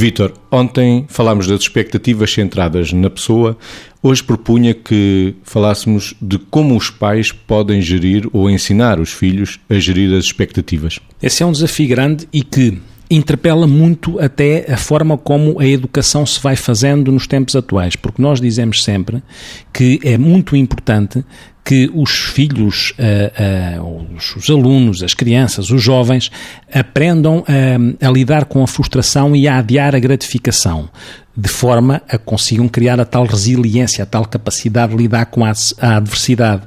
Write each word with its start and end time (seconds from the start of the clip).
Vítor, 0.00 0.32
ontem 0.50 1.04
falámos 1.08 1.46
das 1.46 1.60
expectativas 1.60 2.32
centradas 2.32 2.90
na 2.90 3.10
pessoa. 3.10 3.54
Hoje 4.02 4.24
propunha 4.24 4.72
que 4.72 5.34
falássemos 5.42 6.14
de 6.22 6.38
como 6.38 6.74
os 6.74 6.88
pais 6.88 7.32
podem 7.32 7.82
gerir 7.82 8.26
ou 8.32 8.48
ensinar 8.48 8.98
os 8.98 9.10
filhos 9.12 9.60
a 9.68 9.74
gerir 9.74 10.16
as 10.16 10.24
expectativas. 10.24 10.98
Esse 11.22 11.42
é 11.42 11.46
um 11.46 11.52
desafio 11.52 11.86
grande 11.86 12.26
e 12.32 12.42
que 12.42 12.80
interpela 13.10 13.66
muito 13.66 14.18
até 14.18 14.72
a 14.72 14.76
forma 14.78 15.18
como 15.18 15.60
a 15.60 15.66
educação 15.66 16.24
se 16.24 16.40
vai 16.40 16.56
fazendo 16.56 17.12
nos 17.12 17.26
tempos 17.26 17.54
atuais, 17.54 17.94
porque 17.94 18.22
nós 18.22 18.40
dizemos 18.40 18.82
sempre 18.82 19.22
que 19.70 20.00
é 20.02 20.16
muito 20.16 20.56
importante 20.56 21.22
que 21.64 21.90
os 21.94 22.10
filhos, 22.10 22.92
uh, 22.98 23.82
uh, 23.82 24.14
os, 24.16 24.36
os, 24.36 24.50
alunos, 24.50 25.02
as 25.02 25.14
crianças, 25.14 25.70
os 25.70 25.82
jovens, 25.82 26.30
aprendam 26.72 27.44
a, 27.46 28.06
a 28.06 28.10
lidar 28.10 28.46
com 28.46 28.62
a 28.62 28.66
frustração 28.66 29.36
e 29.36 29.46
a 29.46 29.58
adiar 29.58 29.94
a 29.94 29.98
gratificação, 29.98 30.88
de 31.36 31.48
forma 31.48 32.02
a 32.08 32.18
consigam 32.18 32.68
criar 32.68 32.98
a 33.00 33.04
tal 33.04 33.24
resiliência, 33.24 34.02
a 34.02 34.06
tal 34.06 34.24
capacidade 34.24 34.92
de 34.92 35.02
lidar 35.02 35.26
com 35.26 35.44
a, 35.44 35.52
a 35.80 35.96
adversidade. 35.96 36.62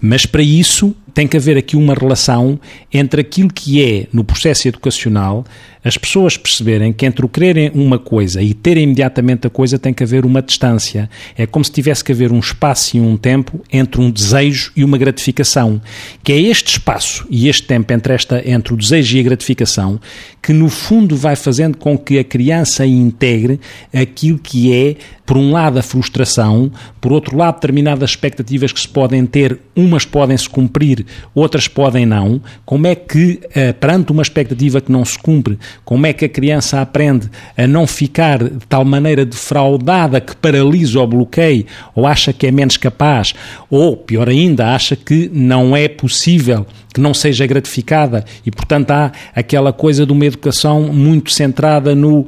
Mas 0.00 0.26
para 0.26 0.42
isso 0.42 0.94
tem 1.14 1.26
que 1.26 1.36
haver 1.36 1.56
aqui 1.56 1.76
uma 1.76 1.94
relação 1.94 2.58
entre 2.92 3.20
aquilo 3.20 3.48
que 3.52 3.82
é, 3.82 4.06
no 4.12 4.24
processo 4.24 4.68
educacional, 4.68 5.44
as 5.84 5.96
pessoas 5.96 6.36
perceberem 6.36 6.92
que 6.92 7.06
entre 7.06 7.24
o 7.24 7.28
quererem 7.28 7.70
uma 7.74 7.98
coisa 7.98 8.42
e 8.42 8.52
terem 8.52 8.84
imediatamente 8.84 9.46
a 9.46 9.50
coisa 9.50 9.78
tem 9.78 9.94
que 9.94 10.02
haver 10.02 10.26
uma 10.26 10.42
distância. 10.42 11.08
É 11.36 11.46
como 11.46 11.64
se 11.64 11.72
tivesse 11.72 12.04
que 12.04 12.12
haver 12.12 12.32
um 12.32 12.38
espaço 12.38 12.96
e 12.96 13.00
um 13.00 13.16
tempo 13.16 13.60
entre 13.72 14.00
um 14.00 14.10
desejo 14.10 14.72
e 14.76 14.84
uma 14.84 14.98
gratificação. 14.98 15.80
Que 16.22 16.32
é 16.32 16.40
este 16.40 16.72
espaço 16.72 17.26
e 17.30 17.48
este 17.48 17.62
tempo 17.62 17.92
entre, 17.92 18.12
esta, 18.12 18.42
entre 18.48 18.74
o 18.74 18.76
desejo 18.76 19.16
e 19.16 19.20
a 19.20 19.22
gratificação 19.22 20.00
que, 20.42 20.52
no 20.52 20.68
fundo, 20.68 21.16
vai 21.16 21.36
fazendo 21.36 21.76
com 21.76 21.98
que 21.98 22.18
a 22.18 22.24
criança 22.24 22.86
integre 22.86 23.60
aquilo 23.92 24.38
que 24.38 24.72
é, 24.72 24.96
por 25.26 25.36
um 25.36 25.52
lado, 25.52 25.78
a 25.78 25.82
frustração, 25.82 26.72
por 27.00 27.12
outro 27.12 27.36
lado, 27.36 27.56
determinadas 27.56 28.10
expectativas 28.10 28.72
que 28.72 28.80
se 28.80 28.88
podem 28.88 29.26
ter, 29.26 29.58
umas 29.76 30.04
podem 30.04 30.36
se 30.36 30.48
cumprir, 30.48 30.97
outras 31.34 31.68
podem 31.68 32.06
não. 32.06 32.40
Como 32.64 32.86
é 32.86 32.94
que, 32.94 33.40
eh, 33.54 33.72
perante 33.72 34.12
uma 34.12 34.22
expectativa 34.22 34.80
que 34.80 34.90
não 34.90 35.04
se 35.04 35.18
cumpre, 35.18 35.58
como 35.84 36.06
é 36.06 36.12
que 36.12 36.24
a 36.24 36.28
criança 36.28 36.80
aprende 36.80 37.28
a 37.56 37.66
não 37.66 37.86
ficar 37.86 38.38
de 38.42 38.66
tal 38.68 38.84
maneira 38.84 39.24
defraudada 39.24 40.20
que 40.20 40.36
paralisa 40.36 41.00
ou 41.00 41.06
bloqueia, 41.06 41.64
ou 41.94 42.06
acha 42.06 42.32
que 42.32 42.46
é 42.46 42.50
menos 42.50 42.76
capaz, 42.76 43.34
ou, 43.70 43.96
pior 43.96 44.28
ainda, 44.28 44.74
acha 44.74 44.96
que 44.96 45.30
não 45.32 45.76
é 45.76 45.88
possível 45.88 46.66
que 46.92 47.00
não 47.00 47.14
seja 47.14 47.46
gratificada 47.46 48.24
e, 48.44 48.50
portanto, 48.50 48.90
há 48.90 49.12
aquela 49.34 49.72
coisa 49.72 50.04
de 50.04 50.12
uma 50.12 50.26
educação 50.26 50.92
muito 50.92 51.30
centrada 51.30 51.94
no 51.94 52.20
uh, 52.20 52.26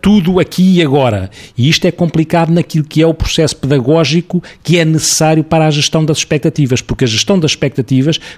tudo 0.00 0.38
aqui 0.38 0.76
e 0.76 0.82
agora. 0.82 1.30
E 1.56 1.68
isto 1.68 1.86
é 1.86 1.90
complicado 1.90 2.50
naquilo 2.50 2.84
que 2.84 3.02
é 3.02 3.06
o 3.06 3.14
processo 3.14 3.56
pedagógico 3.56 4.42
que 4.62 4.78
é 4.78 4.84
necessário 4.84 5.42
para 5.42 5.66
a 5.66 5.70
gestão 5.70 6.04
das 6.04 6.18
expectativas, 6.18 6.80
porque 6.80 7.04
a 7.04 7.08
gestão 7.08 7.38
das 7.38 7.52
expectativas 7.52 7.87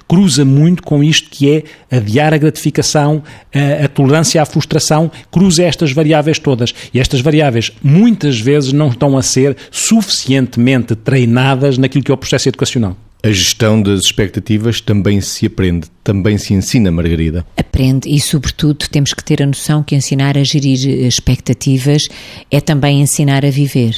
cruza 0.07 0.45
muito 0.45 0.83
com 0.83 1.03
isto 1.03 1.31
que 1.31 1.51
é 1.51 1.97
adiar 1.97 2.33
a 2.33 2.39
gratificação, 2.39 3.23
a, 3.55 3.85
a 3.85 3.89
tolerância 3.89 4.41
à 4.43 4.47
frustração, 4.47 5.11
cruza 5.31 5.63
estas 5.63 5.93
variáveis 5.93 6.39
todas. 6.39 6.75
E 6.93 7.01
estas 7.01 7.21
variáveis 7.21 7.73
muitas 7.83 8.39
vezes 8.41 8.73
não 8.73 8.89
estão 8.89 9.17
a 9.17 9.23
ser 9.23 9.57
suficientemente 9.71 10.95
treinadas 10.95 11.79
naquilo 11.79 12.05
que 12.05 12.11
é 12.11 12.15
o 12.15 12.19
processo 12.19 12.49
educacional. 12.49 12.97
A 13.23 13.31
gestão 13.31 13.83
das 13.83 14.01
expectativas 14.05 14.81
também 14.81 15.21
se 15.21 15.45
aprende, 15.45 15.89
também 16.03 16.39
se 16.39 16.55
ensina, 16.55 16.91
Margarida. 16.91 17.45
Aprende 17.55 18.09
e, 18.09 18.19
sobretudo, 18.19 18.89
temos 18.91 19.13
que 19.13 19.23
ter 19.23 19.43
a 19.43 19.47
noção 19.47 19.83
que 19.83 19.95
ensinar 19.95 20.39
a 20.39 20.45
gerir 20.45 21.05
expectativas 21.05 22.09
é 22.51 22.63
também 22.63 23.03
ensinar 23.03 23.45
a 23.45 23.51
viver, 23.51 23.95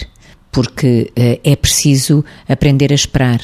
porque 0.50 1.12
uh, 1.16 1.40
é 1.44 1.54
preciso 1.54 2.24
aprender 2.48 2.90
a 2.90 2.96
esperar. 2.96 3.40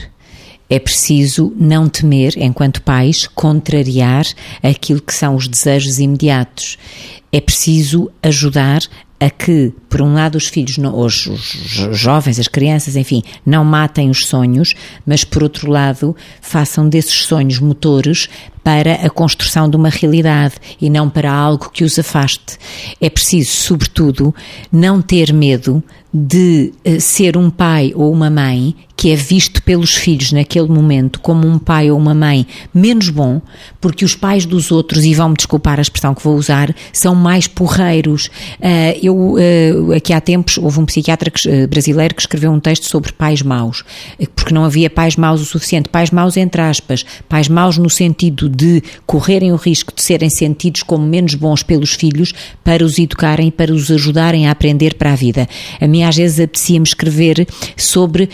É 0.71 0.79
preciso 0.79 1.53
não 1.57 1.89
temer, 1.89 2.35
enquanto 2.37 2.83
pais, 2.83 3.27
contrariar 3.27 4.25
aquilo 4.63 5.01
que 5.01 5.15
são 5.15 5.35
os 5.35 5.49
desejos 5.49 5.99
imediatos. 5.99 6.77
É 7.33 7.41
preciso 7.41 8.11
ajudar 8.23 8.83
a 9.21 9.29
que, 9.31 9.73
por 9.89 10.01
um 10.01 10.15
lado, 10.15 10.37
os 10.37 10.47
filhos, 10.47 10.79
os, 10.79 11.27
os, 11.27 11.99
jovens, 11.99 12.39
as 12.39 12.47
crianças, 12.47 12.95
enfim, 12.95 13.23
não 13.45 13.65
matem 13.65 14.11
os 14.11 14.27
sonhos, 14.27 14.75
mas, 15.05 15.25
por 15.25 15.43
outro 15.43 15.71
lado, 15.71 16.15
façam 16.41 16.89
desses 16.89 17.25
sonhos 17.25 17.59
motores 17.59 18.29
para 18.63 18.95
a 18.95 19.11
construção 19.11 19.69
de 19.69 19.77
uma 19.77 19.89
realidade 19.89 20.55
e 20.81 20.89
não 20.89 21.11
para 21.11 21.33
algo 21.33 21.71
que 21.71 21.83
os 21.83 21.99
afaste. 21.99 22.59
É 23.01 23.11
preciso, 23.11 23.51
sobretudo, 23.51 24.35
não 24.71 25.03
ter 25.03 25.33
medo 25.33 25.83
de 26.15 26.73
uh, 26.87 27.01
ser 27.01 27.37
um 27.37 27.51
pai 27.51 27.93
ou 27.97 28.13
uma 28.13 28.31
mãe 28.31 28.75
que 28.99 29.13
é 29.13 29.15
visto 29.15 29.63
pelos 29.63 29.95
filhos 29.95 30.33
naquele 30.33 30.67
momento 30.67 31.21
como 31.21 31.47
um 31.47 31.57
pai 31.57 31.89
ou 31.89 31.97
uma 31.97 32.13
mãe 32.13 32.45
menos 32.75 33.11
bom, 33.11 33.41
porque 33.81 34.05
os 34.05 34.17
pais 34.17 34.45
dos 34.45 34.73
outros, 34.73 35.05
e 35.05 35.15
vão-me 35.15 35.37
desculpar 35.37 35.79
a 35.79 35.83
expressão 35.83 36.13
que 36.17 36.25
vou 36.25 36.35
usar, 36.35 36.75
são 36.93 37.15
mais 37.15 37.47
porreiros. 37.47 38.27
Uh, 38.59 38.99
eu, 39.01 39.17
uh, 39.17 39.93
aqui 39.93 40.13
há 40.13 40.21
tempos, 40.21 40.59
houve 40.59 40.81
um 40.81 40.85
psiquiatra 40.85 41.31
que, 41.31 41.67
brasileiro 41.69 42.13
que 42.13 42.23
escreveu 42.23 42.51
um 42.51 42.59
texto 42.59 42.87
sobre 42.87 43.13
pais 43.13 43.41
maus, 43.41 43.85
porque 44.35 44.53
não 44.53 44.65
havia 44.65 44.91
pais 44.91 45.15
maus 45.15 45.41
o 45.41 45.45
suficiente. 45.45 45.89
Pais 45.89 46.11
maus, 46.11 46.37
entre 46.37 46.61
aspas, 46.61 47.07
pais 47.29 47.49
maus 47.49 47.79
no 47.79 47.89
sentido 47.89 48.49
de 48.49 48.83
correrem 49.07 49.53
o 49.53 49.57
risco 49.57 49.95
de 49.95 50.03
serem 50.03 50.29
sentidos 50.29 50.83
como 50.83 51.07
menos 51.07 51.35
bons 51.35 51.63
pelos 51.63 51.93
filhos 51.93 52.35
para 52.65 52.85
os 52.85 52.99
educarem 52.99 53.47
e 53.47 53.53
para 53.53 53.73
os 53.73 53.93
ajudarem 53.93 54.49
a 54.49 54.51
aprender 54.51 54.95
para 54.95 55.13
a 55.13 55.17
vida. 55.17 55.49
A 55.81 55.87
mim 55.87 56.03
às 56.03 56.17
vezes 56.17 56.41
apetecia-me 56.41 56.85
escrever 56.85 57.47
sobre 57.77 58.29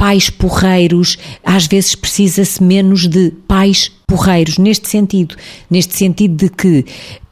pais 0.00 0.30
porreiros, 0.30 1.18
às 1.44 1.66
vezes 1.66 1.94
precisa-se 1.94 2.62
menos 2.62 3.06
de 3.06 3.32
pais 3.46 3.92
porreiros, 4.06 4.56
neste 4.56 4.88
sentido, 4.88 5.36
neste 5.70 5.94
sentido 5.94 6.36
de 6.36 6.48
que 6.48 6.86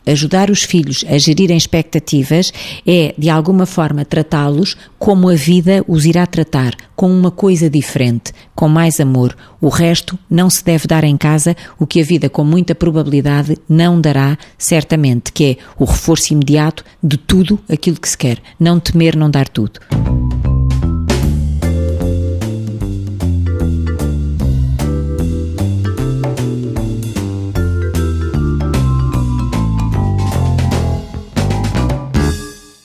ajudar 0.07 0.51
os 0.51 0.63
filhos 0.63 1.03
a 1.09 1.17
gerirem 1.17 1.57
expectativas 1.57 2.53
é, 2.87 3.15
de 3.17 3.31
alguma 3.31 3.65
forma, 3.65 4.05
tratá-los 4.05 4.77
como 4.99 5.31
a 5.31 5.35
vida 5.35 5.83
os 5.89 6.05
irá 6.05 6.27
tratar, 6.27 6.75
com 6.95 7.11
uma 7.11 7.31
coisa 7.31 7.71
diferente, 7.71 8.35
com 8.55 8.69
mais 8.69 9.01
amor. 9.01 9.35
O 9.63 9.71
resto 9.71 10.19
não 10.29 10.51
se 10.51 10.63
deve 10.63 10.87
dar 10.87 11.05
em 11.05 11.17
casa, 11.17 11.57
o 11.79 11.87
que 11.87 12.03
a 12.03 12.05
vida, 12.05 12.29
com 12.29 12.45
muita 12.45 12.75
probabilidade, 12.75 13.57
não 13.67 13.99
dará, 13.99 14.37
certamente, 14.59 15.33
que 15.33 15.45
é 15.45 15.57
o 15.79 15.87
reforço 15.87 16.35
imediato 16.35 16.85
de 17.03 17.17
tudo 17.17 17.59
aquilo 17.67 17.99
que 17.99 18.11
se 18.11 18.19
quer. 18.19 18.43
Não 18.61 18.79
temer 18.79 19.17
não 19.17 19.31
dar 19.31 19.49
tudo. 19.49 19.81